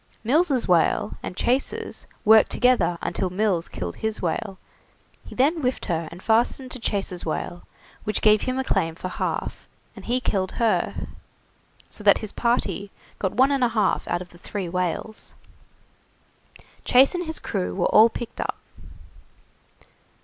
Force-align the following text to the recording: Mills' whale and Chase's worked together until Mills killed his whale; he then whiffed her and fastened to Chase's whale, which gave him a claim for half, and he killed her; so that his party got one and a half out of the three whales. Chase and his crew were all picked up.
Mills' 0.23 0.67
whale 0.67 1.15
and 1.21 1.37
Chase's 1.37 2.07
worked 2.25 2.49
together 2.49 2.97
until 3.03 3.29
Mills 3.29 3.67
killed 3.67 3.97
his 3.97 4.19
whale; 4.19 4.57
he 5.23 5.35
then 5.35 5.57
whiffed 5.61 5.85
her 5.85 6.07
and 6.11 6.23
fastened 6.23 6.71
to 6.71 6.79
Chase's 6.79 7.23
whale, 7.23 7.61
which 8.03 8.23
gave 8.23 8.41
him 8.41 8.57
a 8.57 8.63
claim 8.63 8.95
for 8.95 9.09
half, 9.09 9.67
and 9.95 10.05
he 10.05 10.19
killed 10.19 10.53
her; 10.53 11.07
so 11.87 12.03
that 12.03 12.17
his 12.17 12.33
party 12.33 12.89
got 13.19 13.33
one 13.33 13.51
and 13.51 13.63
a 13.63 13.69
half 13.69 14.07
out 14.07 14.23
of 14.23 14.29
the 14.29 14.39
three 14.39 14.67
whales. 14.67 15.35
Chase 16.83 17.13
and 17.13 17.27
his 17.27 17.37
crew 17.37 17.75
were 17.75 17.85
all 17.93 18.09
picked 18.09 18.41
up. 18.41 18.57